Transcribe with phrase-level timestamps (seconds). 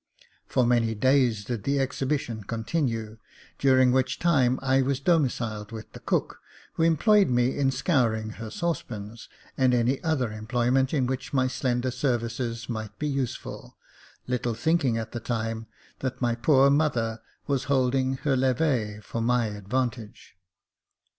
[0.47, 3.19] For many days did the exhibition continue,
[3.59, 6.39] during which time I was domiciled with the cook,
[6.73, 9.29] who employed me in scouring her saucepans,
[9.59, 13.77] and any other employment in which my slender services might be useful,
[14.25, 15.67] little thinking at the time
[15.99, 20.35] that my poor mother was holding her levee for my advantage.